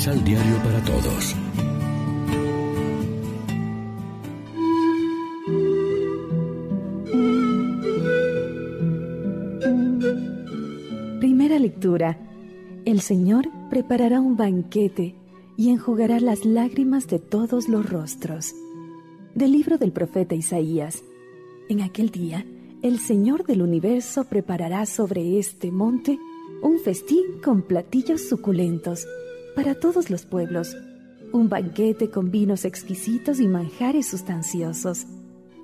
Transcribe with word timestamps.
Misal 0.00 0.24
Diario 0.24 0.56
para 0.64 0.82
Todos. 0.82 1.36
Primera 11.20 11.58
lectura. 11.58 12.18
El 12.86 13.02
Señor 13.02 13.44
preparará 13.68 14.22
un 14.22 14.38
banquete 14.38 15.16
y 15.58 15.68
enjugará 15.68 16.18
las 16.18 16.46
lágrimas 16.46 17.06
de 17.06 17.18
todos 17.18 17.68
los 17.68 17.86
rostros. 17.86 18.54
Del 19.34 19.52
libro 19.52 19.76
del 19.76 19.92
profeta 19.92 20.34
Isaías. 20.34 21.02
En 21.68 21.82
aquel 21.82 22.08
día, 22.08 22.46
el 22.80 23.00
Señor 23.00 23.44
del 23.44 23.60
universo 23.60 24.24
preparará 24.24 24.86
sobre 24.86 25.38
este 25.38 25.70
monte 25.70 26.18
un 26.62 26.78
festín 26.78 27.42
con 27.44 27.60
platillos 27.60 28.26
suculentos 28.26 29.06
para 29.54 29.74
todos 29.74 30.10
los 30.10 30.24
pueblos, 30.24 30.76
un 31.32 31.48
banquete 31.48 32.10
con 32.10 32.30
vinos 32.30 32.64
exquisitos 32.64 33.40
y 33.40 33.46
manjares 33.46 34.08
sustanciosos. 34.08 35.06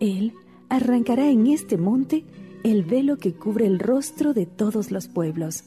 Él 0.00 0.32
arrancará 0.68 1.28
en 1.30 1.46
este 1.46 1.76
monte 1.76 2.24
el 2.64 2.84
velo 2.84 3.18
que 3.18 3.34
cubre 3.34 3.66
el 3.66 3.78
rostro 3.78 4.34
de 4.34 4.46
todos 4.46 4.90
los 4.90 5.08
pueblos, 5.08 5.64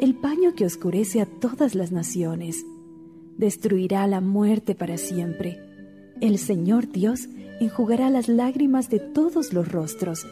el 0.00 0.14
paño 0.14 0.54
que 0.54 0.64
oscurece 0.64 1.20
a 1.20 1.26
todas 1.26 1.74
las 1.74 1.92
naciones. 1.92 2.64
Destruirá 3.36 4.06
la 4.06 4.20
muerte 4.20 4.74
para 4.74 4.96
siempre. 4.96 5.60
El 6.20 6.38
Señor 6.38 6.90
Dios 6.90 7.28
enjugará 7.60 8.10
las 8.10 8.28
lágrimas 8.28 8.90
de 8.90 8.98
todos 8.98 9.52
los 9.52 9.70
rostros 9.70 10.26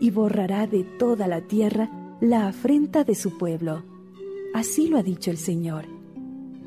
y 0.00 0.10
borrará 0.10 0.66
de 0.66 0.84
toda 0.98 1.26
la 1.26 1.42
tierra 1.42 2.16
la 2.20 2.48
afrenta 2.48 3.04
de 3.04 3.14
su 3.14 3.38
pueblo. 3.38 3.84
Así 4.54 4.88
lo 4.88 4.98
ha 4.98 5.02
dicho 5.02 5.30
el 5.30 5.38
Señor. 5.38 5.99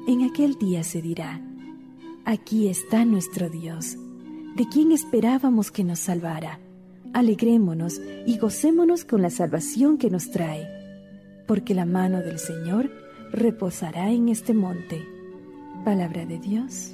En 0.06 0.22
aquel 0.24 0.56
día 0.56 0.84
se 0.84 1.02
dirá, 1.02 1.40
aquí 2.26 2.68
está 2.68 3.06
nuestro 3.06 3.50
Dios, 3.50 3.96
de 4.54 4.68
quien 4.68 4.92
esperábamos 4.92 5.72
que 5.72 5.86
nos 5.86 6.00
salvara. 6.00 6.60
Alegrémonos 7.14 8.02
y 8.26 8.38
gocémonos 8.38 9.06
con 9.06 9.22
la 9.22 9.30
salvación 9.30 9.98
que 9.98 10.10
nos 10.10 10.30
trae, 10.30 10.68
porque 11.48 11.74
la 11.74 11.86
mano 11.86 12.20
del 12.20 12.38
Señor 12.38 12.92
reposará 13.32 14.12
en 14.12 14.28
este 14.28 14.54
monte. 14.54 15.02
Palabra 15.86 16.26
de 16.26 16.38
Dios. 16.38 16.94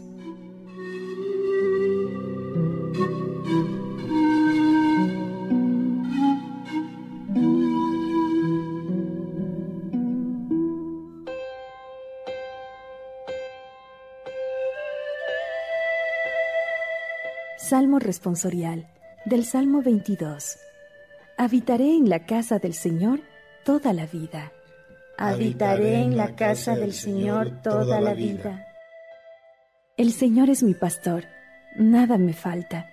Salmo 17.60 18.00
responsorial 18.00 18.88
del 19.26 19.44
Salmo 19.44 19.82
22. 19.82 20.58
Habitaré 21.38 21.94
en 21.94 22.08
la 22.08 22.26
casa 22.26 22.58
del 22.58 22.74
Señor 22.74 23.20
toda 23.66 23.92
la 23.92 24.06
vida. 24.06 24.54
Habitaré 25.18 25.96
en 25.96 26.16
la 26.16 26.38
casa 26.38 26.78
del 26.78 26.94
Señor 26.94 27.62
toda 27.62 28.00
la 28.00 28.14
vida. 28.14 28.66
El 29.98 30.14
Señor 30.14 30.50
es 30.50 30.64
mi 30.64 30.74
pastor, 30.74 31.26
nada 31.76 32.18
me 32.18 32.32
falta. 32.32 32.88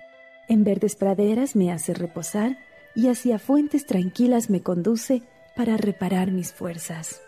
En 0.49 0.65
verdes 0.65 0.97
praderas 0.97 1.55
me 1.55 1.71
hace 1.71 1.95
reposar 1.95 2.59
y 2.97 3.07
hacia 3.07 3.39
fuentes 3.39 3.87
tranquilas 3.87 4.51
me 4.51 4.63
conduce 4.63 5.23
para 5.55 5.77
reparar 5.77 6.33
mis 6.33 6.53
fuerzas. 6.53 7.23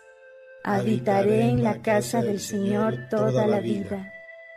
Habitaré 0.65 1.43
en 1.43 1.63
la 1.63 1.81
casa 1.81 2.21
del 2.21 2.41
Señor 2.41 3.07
toda 3.09 3.47
la 3.47 3.61
vida. 3.61 4.11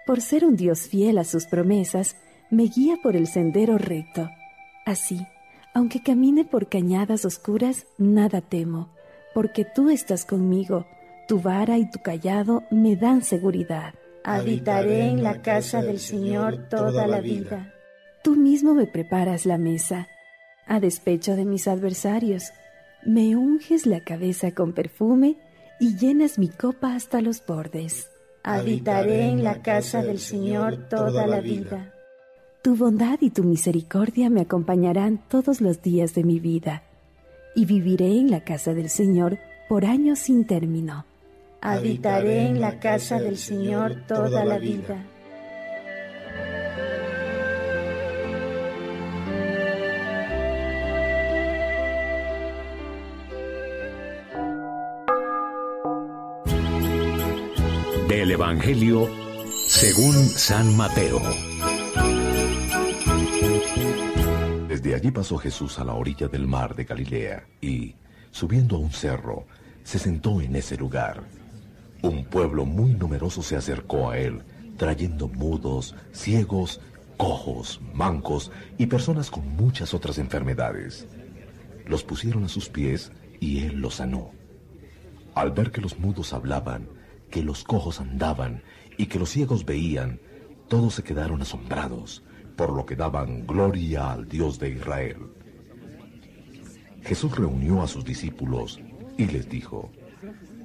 Por 0.04 0.20
ser 0.20 0.44
un 0.44 0.56
Dios 0.56 0.88
fiel 0.88 1.18
a 1.18 1.24
sus 1.24 1.46
promesas, 1.46 2.16
me 2.52 2.64
guía 2.64 2.98
por 3.02 3.16
el 3.16 3.26
sendero 3.26 3.78
recto. 3.78 4.30
Así, 4.84 5.26
aunque 5.72 6.02
camine 6.02 6.44
por 6.44 6.68
cañadas 6.68 7.24
oscuras, 7.24 7.86
nada 7.96 8.42
temo, 8.42 8.90
porque 9.34 9.64
tú 9.64 9.88
estás 9.88 10.26
conmigo, 10.26 10.86
tu 11.26 11.40
vara 11.40 11.78
y 11.78 11.90
tu 11.90 12.00
callado 12.00 12.64
me 12.70 12.94
dan 12.94 13.22
seguridad. 13.22 13.94
Habitaré 14.22 15.06
en 15.06 15.22
la 15.22 15.40
casa 15.40 15.82
del 15.82 15.98
Señor 15.98 16.68
toda 16.68 17.06
la 17.06 17.22
vida. 17.22 17.72
Tú 18.22 18.36
mismo 18.36 18.74
me 18.74 18.86
preparas 18.86 19.46
la 19.46 19.56
mesa, 19.56 20.08
a 20.66 20.78
despecho 20.78 21.36
de 21.36 21.46
mis 21.46 21.66
adversarios. 21.66 22.52
Me 23.02 23.34
unges 23.34 23.86
la 23.86 24.00
cabeza 24.04 24.52
con 24.52 24.74
perfume 24.74 25.38
y 25.80 25.96
llenas 25.96 26.38
mi 26.38 26.48
copa 26.48 26.94
hasta 26.94 27.22
los 27.22 27.44
bordes. 27.44 28.10
Habitaré 28.44 29.22
en 29.30 29.42
la 29.42 29.62
casa 29.62 30.02
del 30.02 30.18
Señor 30.18 30.88
toda 30.90 31.26
la 31.26 31.40
vida. 31.40 31.94
Tu 32.62 32.76
bondad 32.76 33.18
y 33.20 33.30
tu 33.30 33.42
misericordia 33.42 34.30
me 34.30 34.42
acompañarán 34.42 35.20
todos 35.28 35.60
los 35.60 35.82
días 35.82 36.14
de 36.14 36.22
mi 36.22 36.38
vida, 36.38 36.84
y 37.56 37.64
viviré 37.64 38.18
en 38.20 38.30
la 38.30 38.44
casa 38.44 38.72
del 38.72 38.88
Señor 38.88 39.38
por 39.68 39.84
años 39.84 40.20
sin 40.20 40.46
término. 40.46 41.04
Habitaré 41.60 42.46
en 42.46 42.60
la 42.60 42.78
casa 42.78 43.18
del 43.18 43.36
Señor 43.36 44.04
toda 44.06 44.44
la 44.44 44.58
vida. 44.58 45.04
Del 58.08 58.30
Evangelio 58.30 59.08
según 59.66 60.14
San 60.28 60.76
Mateo. 60.76 61.51
Allí 65.02 65.10
pasó 65.10 65.36
Jesús 65.36 65.80
a 65.80 65.84
la 65.84 65.94
orilla 65.94 66.28
del 66.28 66.46
mar 66.46 66.76
de 66.76 66.84
Galilea 66.84 67.44
y, 67.60 67.96
subiendo 68.30 68.76
a 68.76 68.78
un 68.78 68.92
cerro, 68.92 69.48
se 69.82 69.98
sentó 69.98 70.40
en 70.40 70.54
ese 70.54 70.76
lugar. 70.76 71.24
Un 72.02 72.24
pueblo 72.24 72.64
muy 72.64 72.94
numeroso 72.94 73.42
se 73.42 73.56
acercó 73.56 74.10
a 74.10 74.18
él, 74.18 74.44
trayendo 74.76 75.26
mudos, 75.26 75.96
ciegos, 76.12 76.80
cojos, 77.16 77.80
mancos 77.92 78.52
y 78.78 78.86
personas 78.86 79.28
con 79.28 79.44
muchas 79.56 79.92
otras 79.92 80.18
enfermedades. 80.18 81.08
Los 81.84 82.04
pusieron 82.04 82.44
a 82.44 82.48
sus 82.48 82.68
pies 82.68 83.10
y 83.40 83.64
él 83.64 83.80
los 83.80 83.96
sanó. 83.96 84.30
Al 85.34 85.50
ver 85.50 85.72
que 85.72 85.80
los 85.80 85.98
mudos 85.98 86.32
hablaban, 86.32 86.88
que 87.28 87.42
los 87.42 87.64
cojos 87.64 88.00
andaban 88.00 88.62
y 88.96 89.06
que 89.06 89.18
los 89.18 89.30
ciegos 89.30 89.64
veían, 89.64 90.20
todos 90.68 90.94
se 90.94 91.02
quedaron 91.02 91.42
asombrados 91.42 92.22
por 92.62 92.76
lo 92.76 92.86
que 92.86 92.94
daban 92.94 93.44
gloria 93.44 94.12
al 94.12 94.28
Dios 94.28 94.60
de 94.60 94.70
Israel. 94.70 95.16
Jesús 97.02 97.36
reunió 97.36 97.82
a 97.82 97.88
sus 97.88 98.04
discípulos 98.04 98.80
y 99.18 99.26
les 99.26 99.48
dijo, 99.48 99.90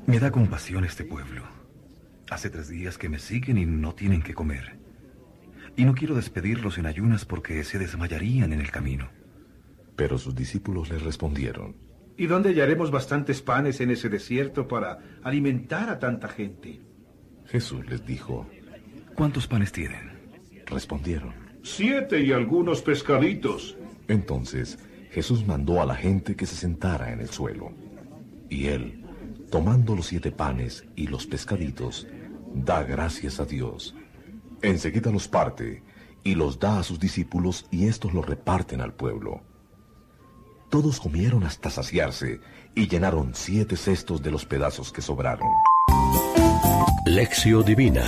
Me 0.06 0.20
da 0.20 0.30
compasión 0.30 0.86
este 0.86 1.06
pueblo. 1.06 1.42
Hace 2.30 2.52
tres 2.52 2.70
días 2.70 3.00
que 3.00 3.10
me 3.10 3.18
siguen 3.18 3.58
y 3.58 3.66
no 3.66 3.96
tienen 3.96 4.22
que 4.22 4.36
comer. 4.36 4.78
Y 5.76 5.86
no 5.86 5.96
quiero 5.96 6.14
despedirlos 6.14 6.78
en 6.78 6.86
ayunas 6.86 7.26
porque 7.26 7.64
se 7.64 7.80
desmayarían 7.80 8.54
en 8.54 8.62
el 8.62 8.70
camino. 8.70 9.10
Pero 9.96 10.20
sus 10.20 10.36
discípulos 10.36 10.92
le 10.92 11.00
respondieron, 11.00 11.78
¿Y 12.16 12.28
dónde 12.28 12.50
hallaremos 12.50 12.92
bastantes 12.92 13.42
panes 13.42 13.82
en 13.82 13.90
ese 13.90 14.08
desierto 14.08 14.68
para 14.68 15.00
alimentar 15.24 15.90
a 15.90 15.98
tanta 15.98 16.28
gente? 16.28 16.80
Jesús 17.48 17.84
les 17.88 18.06
dijo, 18.06 18.48
¿Cuántos 19.16 19.48
panes 19.48 19.72
tienen? 19.72 20.12
Respondieron, 20.68 21.47
Siete 21.64 22.22
y 22.22 22.32
algunos 22.32 22.82
pescaditos. 22.82 23.78
Entonces 24.08 24.80
Jesús 25.12 25.46
mandó 25.46 25.82
a 25.82 25.86
la 25.86 25.96
gente 25.96 26.36
que 26.36 26.46
se 26.46 26.56
sentara 26.56 27.12
en 27.12 27.20
el 27.20 27.30
suelo. 27.30 27.72
Y 28.50 28.68
él, 28.68 29.04
tomando 29.52 29.96
los 29.96 30.08
siete 30.08 30.32
panes 30.32 30.86
y 30.96 31.08
los 31.08 31.26
pescaditos, 31.26 32.08
da 32.54 32.84
gracias 32.84 33.40
a 33.40 33.46
Dios. 33.46 33.96
Enseguida 34.62 35.12
los 35.12 35.28
parte 35.28 35.84
y 36.24 36.36
los 36.36 36.60
da 36.60 36.80
a 36.80 36.84
sus 36.84 37.00
discípulos 37.00 37.66
y 37.72 37.88
estos 37.88 38.14
los 38.14 38.26
reparten 38.26 38.82
al 38.82 38.94
pueblo. 38.94 39.42
Todos 40.70 41.00
comieron 41.00 41.44
hasta 41.44 41.70
saciarse 41.70 42.42
y 42.76 42.88
llenaron 42.88 43.32
siete 43.34 43.78
cestos 43.78 44.22
de 44.22 44.32
los 44.32 44.46
pedazos 44.46 44.92
que 44.92 45.02
sobraron. 45.02 45.50
Lección 47.06 47.64
Divina 47.64 48.04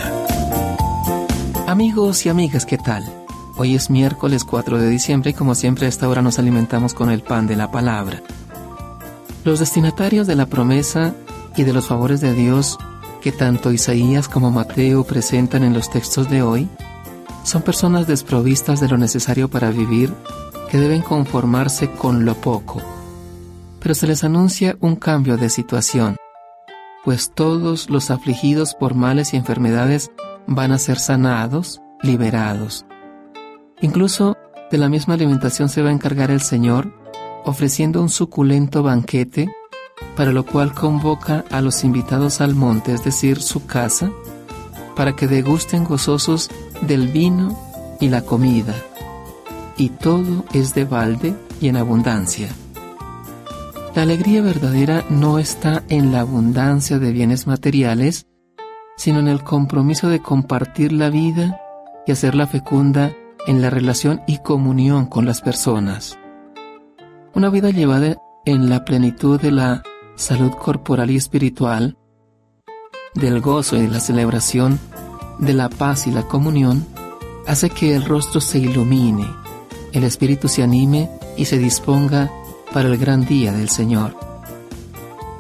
Amigos 1.68 2.26
y 2.26 2.30
amigas, 2.30 2.66
¿qué 2.66 2.78
tal? 2.78 3.04
Hoy 3.62 3.76
es 3.76 3.90
miércoles 3.90 4.46
4 4.46 4.80
de 4.80 4.90
diciembre 4.90 5.32
y 5.32 5.34
como 5.34 5.54
siempre 5.54 5.86
a 5.86 5.90
esta 5.90 6.08
hora 6.08 6.22
nos 6.22 6.40
alimentamos 6.40 6.94
con 6.94 7.12
el 7.12 7.22
pan 7.22 7.46
de 7.46 7.58
la 7.58 7.70
palabra. 7.70 8.24
Los 9.44 9.60
destinatarios 9.60 10.28
de 10.28 10.38
la 10.38 10.46
promesa 10.46 11.14
y 11.58 11.64
de 11.64 11.74
los 11.74 11.88
favores 11.88 12.22
de 12.22 12.34
Dios 12.34 12.78
que 13.22 13.34
tanto 13.34 13.74
Isaías 13.74 14.30
como 14.30 14.50
Mateo 14.50 15.04
presentan 15.04 15.64
en 15.64 15.74
los 15.74 15.90
textos 15.90 16.30
de 16.30 16.42
hoy 16.42 16.70
son 17.44 17.62
personas 17.62 18.08
desprovistas 18.08 18.80
de 18.80 18.88
lo 18.88 18.98
necesario 18.98 19.50
para 19.50 19.72
vivir 19.72 20.14
que 20.72 20.78
deben 20.78 21.02
conformarse 21.02 21.92
con 21.92 22.24
lo 22.24 22.36
poco. 22.36 22.82
Pero 23.82 23.94
se 23.94 24.08
les 24.08 24.24
anuncia 24.24 24.78
un 24.80 24.96
cambio 24.96 25.36
de 25.36 25.50
situación, 25.50 26.16
pues 27.04 27.34
todos 27.36 27.90
los 27.90 28.10
afligidos 28.10 28.74
por 28.74 28.96
males 28.96 29.34
y 29.34 29.36
enfermedades 29.36 30.12
van 30.48 30.72
a 30.72 30.78
ser 30.78 30.98
sanados, 30.98 31.82
liberados. 32.02 32.86
Incluso 33.82 34.38
de 34.72 34.78
la 34.78 34.90
misma 34.90 35.14
alimentación 35.14 35.70
se 35.70 35.82
va 35.82 35.90
a 35.90 35.94
encargar 35.94 36.32
el 36.32 36.42
Señor, 36.42 36.92
ofreciendo 37.46 38.02
un 38.02 38.10
suculento 38.10 38.84
banquete, 38.84 39.50
para 40.16 40.32
lo 40.32 40.46
cual 40.46 40.74
convoca 40.74 41.46
a 41.50 41.62
los 41.62 41.84
invitados 41.84 42.42
al 42.42 42.56
monte, 42.56 42.94
es 42.94 43.04
decir, 43.04 43.42
su 43.42 43.66
casa, 43.66 44.12
para 44.96 45.16
que 45.16 45.28
degusten 45.28 45.86
gozosos 45.86 46.50
del 46.82 47.08
vino 47.08 47.58
y 48.00 48.10
la 48.10 48.22
comida. 48.22 48.76
Y 49.78 49.90
todo 49.90 50.44
es 50.54 50.74
de 50.74 50.84
balde 50.84 51.34
y 51.62 51.70
en 51.70 51.78
abundancia. 51.78 52.50
La 53.96 54.04
alegría 54.04 54.42
verdadera 54.42 55.06
no 55.10 55.40
está 55.40 55.84
en 55.90 56.12
la 56.12 56.20
abundancia 56.20 57.00
de 57.00 57.12
bienes 57.12 57.48
materiales, 57.48 58.28
sino 58.98 59.20
en 59.20 59.30
el 59.30 59.44
compromiso 59.44 60.10
de 60.10 60.22
compartir 60.22 60.92
la 60.92 61.10
vida 61.10 61.60
y 62.06 62.12
hacerla 62.12 62.46
fecunda 62.46 63.14
en 63.48 63.62
la 63.62 63.70
relación 63.70 64.22
y 64.28 64.40
comunión 64.40 65.06
con 65.06 65.26
las 65.26 65.42
personas. 65.42 66.18
Una 67.34 67.50
vida 67.50 67.70
llevada 67.70 68.18
en 68.46 68.70
la 68.70 68.86
plenitud 68.86 69.40
de 69.40 69.52
la 69.52 69.84
salud 70.16 70.52
corporal 70.52 71.12
y 71.12 71.16
espiritual, 71.16 71.98
del 73.16 73.42
gozo 73.42 73.78
y 73.78 73.82
de 73.82 73.88
la 73.88 74.00
celebración, 74.00 74.80
de 75.40 75.54
la 75.54 75.70
paz 75.70 76.08
y 76.08 76.12
la 76.12 76.24
comunión, 76.24 76.86
hace 77.48 77.70
que 77.70 77.96
el 77.96 78.06
rostro 78.06 78.42
se 78.42 78.60
ilumine, 78.60 79.28
el 79.94 80.04
espíritu 80.04 80.48
se 80.48 80.64
anime 80.64 81.10
y 81.38 81.46
se 81.46 81.58
disponga 81.58 82.30
para 82.74 82.90
el 82.90 82.98
gran 82.98 83.26
día 83.26 83.52
del 83.52 83.70
Señor. 83.70 84.16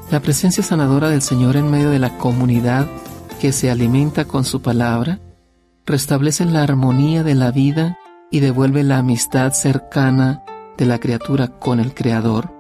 La 0.10 0.20
presencia 0.22 0.64
sanadora 0.64 1.10
del 1.10 1.22
Señor 1.22 1.56
en 1.56 1.70
medio 1.70 1.92
de 1.92 2.00
la 2.00 2.18
comunidad 2.18 2.88
que 3.40 3.52
se 3.52 3.70
alimenta 3.70 4.26
con 4.26 4.44
su 4.44 4.62
palabra 4.62 5.20
restablece 5.90 6.46
la 6.46 6.62
armonía 6.62 7.24
de 7.24 7.34
la 7.34 7.50
vida 7.50 7.98
y 8.30 8.42
devuelve 8.42 8.84
la 8.84 9.00
amistad 9.00 9.54
cercana 9.54 10.44
de 10.78 10.86
la 10.86 11.00
criatura 11.00 11.48
con 11.48 11.80
el 11.80 11.96
Creador, 11.96 12.54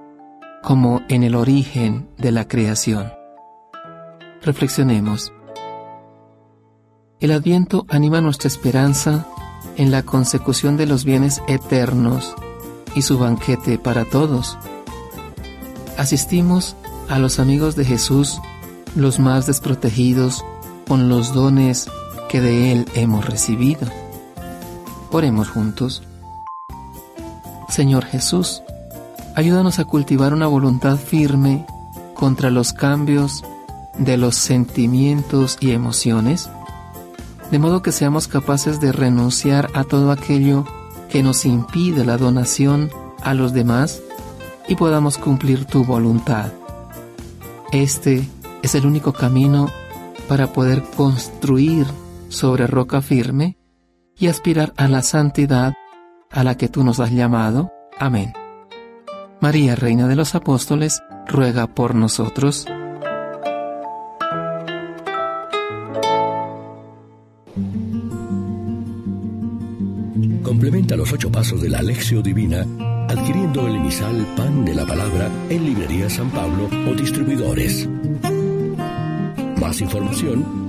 como 0.63 1.03
en 1.09 1.21
el 1.21 1.35
origen 1.35 2.09
de 2.17 2.31
la 2.31 2.47
creación. 2.47 3.13
Reflexionemos. 4.41 5.31
El 7.19 7.31
Adviento 7.31 7.85
anima 7.87 8.19
nuestra 8.19 8.47
esperanza 8.47 9.27
en 9.77 9.91
la 9.91 10.01
consecución 10.01 10.75
de 10.75 10.87
los 10.87 11.05
bienes 11.05 11.43
eternos 11.47 12.33
y 12.95 13.03
su 13.03 13.19
banquete 13.19 13.77
para 13.77 14.05
todos. 14.05 14.57
Asistimos 15.99 16.75
a 17.09 17.19
los 17.19 17.39
amigos 17.39 17.75
de 17.75 17.85
Jesús, 17.85 18.41
los 18.95 19.19
más 19.19 19.45
desprotegidos, 19.45 20.43
con 20.87 21.09
los 21.09 21.31
dones 21.31 21.87
que 22.29 22.39
de 22.39 22.71
Él 22.71 22.85
hemos 22.93 23.25
recibido. 23.25 23.87
Oremos 25.11 25.49
juntos. 25.49 26.03
Señor 27.67 28.05
Jesús, 28.05 28.61
ayúdanos 29.35 29.79
a 29.79 29.85
cultivar 29.85 30.33
una 30.33 30.47
voluntad 30.47 30.97
firme 30.97 31.65
contra 32.13 32.51
los 32.51 32.71
cambios 32.71 33.43
de 33.97 34.17
los 34.17 34.35
sentimientos 34.35 35.57
y 35.59 35.71
emociones, 35.71 36.49
de 37.51 37.59
modo 37.59 37.81
que 37.81 37.91
seamos 37.91 38.27
capaces 38.27 38.79
de 38.79 38.91
renunciar 38.91 39.69
a 39.73 39.83
todo 39.83 40.11
aquello 40.11 40.65
que 41.09 41.23
nos 41.23 41.45
impide 41.45 42.05
la 42.05 42.17
donación 42.17 42.91
a 43.21 43.33
los 43.33 43.53
demás 43.53 44.01
y 44.67 44.75
podamos 44.75 45.17
cumplir 45.17 45.65
tu 45.65 45.83
voluntad. 45.83 46.51
Este 47.71 48.27
es 48.61 48.75
el 48.75 48.85
único 48.85 49.13
camino 49.13 49.69
para 50.27 50.53
poder 50.53 50.83
construir 50.95 51.87
sobre 52.29 52.67
roca 52.67 53.01
firme 53.01 53.57
y 54.17 54.27
aspirar 54.27 54.73
a 54.77 54.87
la 54.87 55.01
santidad 55.01 55.73
a 56.31 56.43
la 56.43 56.55
que 56.55 56.69
tú 56.69 56.83
nos 56.83 56.99
has 56.99 57.11
llamado. 57.11 57.71
Amén. 57.97 58.33
María, 59.41 59.75
Reina 59.75 60.07
de 60.07 60.15
los 60.15 60.35
Apóstoles, 60.35 61.01
ruega 61.27 61.67
por 61.67 61.95
nosotros. 61.95 62.65
Complementa 70.43 70.95
los 70.95 71.11
ocho 71.13 71.31
pasos 71.31 71.61
de 71.61 71.69
la 71.69 71.79
Alexio 71.79 72.21
Divina 72.21 72.65
adquiriendo 73.09 73.65
el 73.65 73.77
emisal 73.77 74.25
Pan 74.35 74.65
de 74.65 74.75
la 74.75 74.85
Palabra 74.85 75.31
en 75.49 75.65
Librería 75.65 76.09
San 76.09 76.29
Pablo 76.29 76.69
o 76.87 76.93
distribuidores. 76.93 77.89
Más 79.59 79.81
información 79.81 80.68